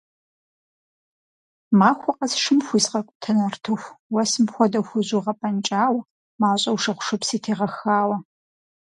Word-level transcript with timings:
Махуэ 1.79 2.11
къэс 2.17 2.33
шым 2.43 2.59
хуизгъэкӀутэ 2.65 3.31
нартыху, 3.35 3.97
уэсым 4.13 4.45
хуэдэу 4.53 4.85
хужьу 4.87 5.23
гъэпӀэнкӀауэ, 5.25 6.01
мащӀэу 6.39 6.77
шыгъушыпси 6.83 7.37
тегъэхауэ. 7.43 8.17